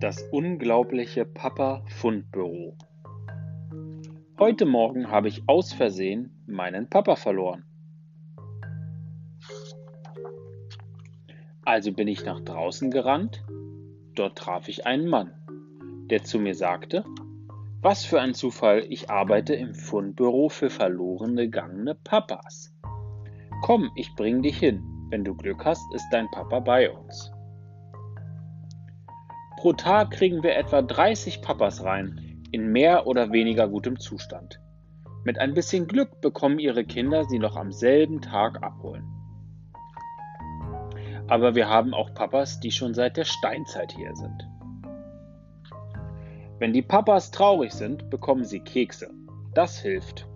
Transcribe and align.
Das 0.00 0.22
unglaubliche 0.32 1.26
Papa-Fundbüro. 1.26 2.74
Heute 4.38 4.64
Morgen 4.64 5.10
habe 5.10 5.28
ich 5.28 5.42
aus 5.46 5.74
Versehen 5.74 6.42
meinen 6.46 6.88
Papa 6.88 7.16
verloren. 7.16 7.66
Also 11.66 11.92
bin 11.92 12.08
ich 12.08 12.24
nach 12.24 12.40
draußen 12.40 12.90
gerannt. 12.90 13.44
Dort 14.14 14.38
traf 14.38 14.68
ich 14.68 14.86
einen 14.86 15.06
Mann, 15.06 15.34
der 16.08 16.24
zu 16.24 16.38
mir 16.38 16.54
sagte, 16.54 17.04
was 17.82 18.06
für 18.06 18.22
ein 18.22 18.32
Zufall, 18.32 18.86
ich 18.88 19.10
arbeite 19.10 19.54
im 19.54 19.74
Fundbüro 19.74 20.48
für 20.48 20.70
verlorene 20.70 21.50
gegangene 21.50 21.94
Papas. 21.94 22.74
Komm, 23.60 23.90
ich 23.96 24.14
bring 24.16 24.40
dich 24.40 24.58
hin. 24.58 24.82
Wenn 25.10 25.24
du 25.24 25.34
Glück 25.34 25.62
hast, 25.66 25.82
ist 25.94 26.08
dein 26.10 26.30
Papa 26.30 26.60
bei 26.60 26.90
uns. 26.90 27.30
Pro 29.60 29.74
Tag 29.74 30.12
kriegen 30.12 30.42
wir 30.42 30.56
etwa 30.56 30.80
30 30.80 31.42
Papas 31.42 31.84
rein, 31.84 32.40
in 32.50 32.72
mehr 32.72 33.06
oder 33.06 33.30
weniger 33.30 33.68
gutem 33.68 34.00
Zustand. 34.00 34.58
Mit 35.22 35.38
ein 35.38 35.52
bisschen 35.52 35.86
Glück 35.86 36.22
bekommen 36.22 36.58
ihre 36.58 36.82
Kinder 36.82 37.26
sie 37.26 37.38
noch 37.38 37.56
am 37.56 37.70
selben 37.70 38.22
Tag 38.22 38.62
abholen. 38.62 39.04
Aber 41.28 41.54
wir 41.54 41.68
haben 41.68 41.92
auch 41.92 42.14
Papas, 42.14 42.60
die 42.60 42.70
schon 42.70 42.94
seit 42.94 43.18
der 43.18 43.26
Steinzeit 43.26 43.92
hier 43.92 44.16
sind. 44.16 44.48
Wenn 46.58 46.72
die 46.72 46.80
Papas 46.80 47.30
traurig 47.30 47.74
sind, 47.74 48.08
bekommen 48.08 48.46
sie 48.46 48.60
Kekse. 48.60 49.10
Das 49.52 49.78
hilft. 49.78 50.26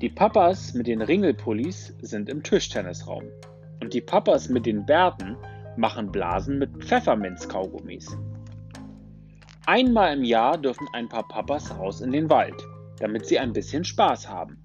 Die 0.00 0.08
Papas 0.08 0.72
mit 0.74 0.86
den 0.86 1.02
Ringelpullis 1.02 1.96
sind 2.00 2.28
im 2.28 2.44
Tischtennisraum. 2.44 3.24
Und 3.82 3.92
die 3.92 4.00
Papas 4.00 4.48
mit 4.48 4.66
den 4.66 4.86
Bärten 4.86 5.36
machen 5.76 6.12
Blasen 6.12 6.58
mit 6.58 6.84
Pfefferminzkaugummis. 6.84 8.16
Einmal 9.66 10.16
im 10.16 10.24
Jahr 10.24 10.58
dürfen 10.58 10.86
ein 10.92 11.08
paar 11.08 11.26
Papas 11.26 11.76
raus 11.78 12.00
in 12.00 12.12
den 12.12 12.28
Wald, 12.30 12.54
damit 12.98 13.26
sie 13.26 13.38
ein 13.38 13.52
bisschen 13.52 13.84
Spaß 13.84 14.28
haben. 14.28 14.58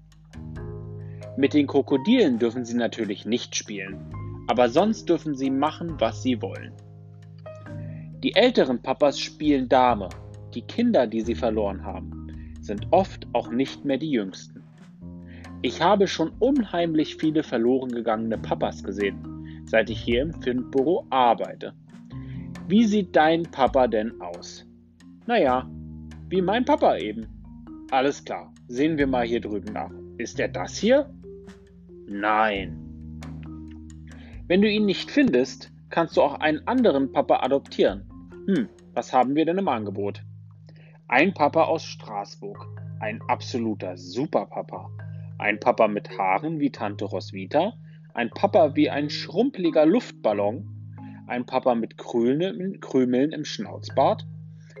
Mit 1.36 1.54
den 1.54 1.66
Krokodilen 1.66 2.38
dürfen 2.38 2.64
sie 2.64 2.76
natürlich 2.76 3.24
nicht 3.24 3.56
spielen, 3.56 4.12
aber 4.46 4.68
sonst 4.68 5.08
dürfen 5.08 5.34
sie 5.34 5.50
machen, 5.50 5.94
was 5.98 6.22
sie 6.22 6.42
wollen. 6.42 6.72
Die 8.22 8.34
älteren 8.34 8.82
Papas 8.82 9.18
spielen 9.18 9.68
Dame, 9.68 10.10
die 10.54 10.62
Kinder, 10.62 11.06
die 11.06 11.22
sie 11.22 11.34
verloren 11.34 11.84
haben, 11.84 12.54
sind 12.60 12.86
oft 12.90 13.26
auch 13.32 13.50
nicht 13.50 13.84
mehr 13.84 13.96
die 13.96 14.10
jüngsten. 14.10 14.62
Ich 15.62 15.80
habe 15.80 16.06
schon 16.06 16.32
unheimlich 16.38 17.16
viele 17.16 17.42
verloren 17.42 17.90
gegangene 17.90 18.36
Papas 18.36 18.84
gesehen 18.84 19.29
seit 19.70 19.88
ich 19.88 20.00
hier 20.00 20.22
im 20.22 20.34
Filmbüro 20.42 21.06
arbeite. 21.10 21.74
Wie 22.66 22.84
sieht 22.84 23.14
dein 23.14 23.44
Papa 23.44 23.86
denn 23.86 24.20
aus? 24.20 24.66
Naja, 25.26 25.70
wie 26.28 26.42
mein 26.42 26.64
Papa 26.64 26.96
eben. 26.96 27.28
Alles 27.92 28.24
klar, 28.24 28.52
sehen 28.66 28.98
wir 28.98 29.06
mal 29.06 29.24
hier 29.24 29.40
drüben 29.40 29.72
nach. 29.72 29.92
Ist 30.18 30.40
er 30.40 30.48
das 30.48 30.76
hier? 30.76 31.08
Nein. 32.08 32.76
Wenn 34.48 34.60
du 34.60 34.68
ihn 34.68 34.86
nicht 34.86 35.08
findest, 35.08 35.72
kannst 35.88 36.16
du 36.16 36.22
auch 36.22 36.34
einen 36.40 36.66
anderen 36.66 37.12
Papa 37.12 37.40
adoptieren. 37.44 38.04
Hm, 38.48 38.68
was 38.94 39.12
haben 39.12 39.36
wir 39.36 39.44
denn 39.46 39.58
im 39.58 39.68
Angebot? 39.68 40.24
Ein 41.06 41.32
Papa 41.32 41.64
aus 41.64 41.84
Straßburg. 41.84 42.66
Ein 42.98 43.20
absoluter 43.28 43.96
Superpapa. 43.96 44.90
Ein 45.38 45.60
Papa 45.60 45.86
mit 45.86 46.18
Haaren 46.18 46.58
wie 46.58 46.70
Tante 46.70 47.04
Roswitha 47.04 47.74
ein 48.14 48.30
Papa 48.30 48.74
wie 48.74 48.90
ein 48.90 49.10
schrumpeliger 49.10 49.86
Luftballon, 49.86 50.66
ein 51.26 51.46
Papa 51.46 51.74
mit 51.74 51.96
Krümeln, 51.96 53.32
im 53.32 53.44
Schnauzbart, 53.44 54.26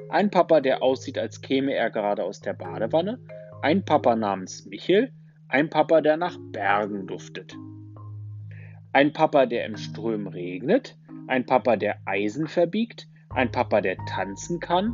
ein 0.08 0.30
Papa, 0.30 0.60
der 0.60 0.82
aussieht, 0.82 1.18
als 1.18 1.40
käme 1.40 1.74
er 1.74 1.90
gerade 1.90 2.24
aus 2.24 2.40
der 2.40 2.54
Badewanne, 2.54 3.20
ein 3.62 3.84
Papa 3.84 4.16
namens 4.16 4.66
Michel, 4.66 5.12
ein 5.48 5.70
Papa, 5.70 6.00
der 6.00 6.16
nach 6.16 6.36
Bergen 6.52 7.06
duftet. 7.06 7.56
Ein 8.92 9.12
Papa, 9.12 9.46
der 9.46 9.66
im 9.66 9.76
Ström 9.76 10.26
regnet, 10.26 10.98
ein 11.28 11.46
Papa, 11.46 11.76
der 11.76 11.98
Eisen 12.06 12.48
verbiegt, 12.48 13.08
ein 13.30 13.52
Papa, 13.52 13.80
der 13.80 13.96
tanzen 14.08 14.58
kann. 14.58 14.92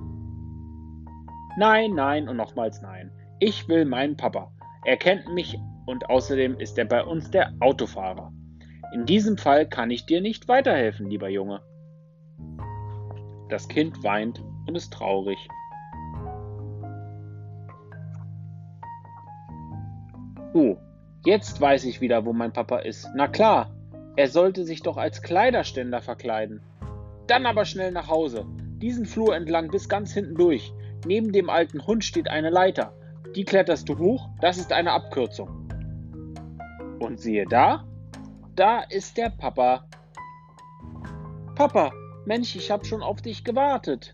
Nein, 1.56 1.92
nein 1.94 2.28
und 2.28 2.36
nochmals 2.36 2.82
nein. 2.82 3.10
Ich 3.38 3.68
will 3.68 3.86
meinen 3.86 4.18
Papa. 4.18 4.52
Er 4.84 4.98
kennt 4.98 5.32
mich 5.32 5.58
und 5.86 6.10
außerdem 6.10 6.58
ist 6.58 6.76
er 6.76 6.84
bei 6.84 7.02
uns 7.02 7.30
der 7.30 7.52
Autofahrer. 7.60 8.32
In 8.92 9.06
diesem 9.06 9.38
Fall 9.38 9.66
kann 9.66 9.90
ich 9.90 10.06
dir 10.06 10.20
nicht 10.20 10.48
weiterhelfen, 10.48 11.08
lieber 11.08 11.28
Junge. 11.28 11.62
Das 13.48 13.68
Kind 13.68 14.02
weint 14.02 14.42
und 14.66 14.74
ist 14.74 14.92
traurig. 14.92 15.38
Oh, 20.52 20.76
jetzt 21.24 21.60
weiß 21.60 21.84
ich 21.84 22.00
wieder, 22.00 22.24
wo 22.24 22.32
mein 22.32 22.52
Papa 22.52 22.78
ist. 22.78 23.08
Na 23.14 23.28
klar, 23.28 23.70
er 24.16 24.28
sollte 24.28 24.64
sich 24.64 24.82
doch 24.82 24.96
als 24.96 25.22
Kleiderständer 25.22 26.00
verkleiden. 26.00 26.62
Dann 27.26 27.46
aber 27.46 27.64
schnell 27.64 27.92
nach 27.92 28.08
Hause. 28.08 28.46
Diesen 28.80 29.04
Flur 29.04 29.36
entlang 29.36 29.68
bis 29.68 29.88
ganz 29.88 30.12
hinten 30.12 30.34
durch. 30.34 30.72
Neben 31.06 31.32
dem 31.32 31.50
alten 31.50 31.86
Hund 31.86 32.04
steht 32.04 32.28
eine 32.28 32.50
Leiter. 32.50 32.92
Die 33.34 33.44
kletterst 33.44 33.88
du 33.88 33.98
hoch, 33.98 34.28
das 34.40 34.58
ist 34.58 34.72
eine 34.72 34.92
Abkürzung. 34.92 35.65
Und 36.98 37.20
siehe 37.20 37.44
da, 37.46 37.84
da 38.54 38.80
ist 38.80 39.16
der 39.16 39.30
Papa. 39.30 39.86
Papa, 41.54 41.92
Mensch, 42.24 42.56
ich 42.56 42.70
hab 42.70 42.86
schon 42.86 43.02
auf 43.02 43.22
dich 43.22 43.44
gewartet. 43.44 44.12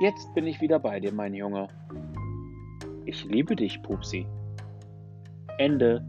Jetzt 0.00 0.34
bin 0.34 0.46
ich 0.46 0.60
wieder 0.60 0.78
bei 0.78 1.00
dir, 1.00 1.12
mein 1.12 1.34
Junge. 1.34 1.68
Ich 3.04 3.24
liebe 3.24 3.56
dich, 3.56 3.82
Pupsi. 3.82 4.26
Ende. 5.58 6.04